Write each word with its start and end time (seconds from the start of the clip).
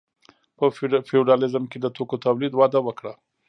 په 0.57 0.65
فیوډالیزم 1.07 1.63
کې 1.71 1.77
د 1.81 1.85
توکو 1.95 2.15
تولید 2.25 2.53
وده 2.55 2.79
وکړه. 2.83 3.13